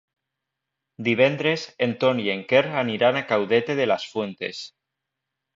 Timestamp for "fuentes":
4.15-4.67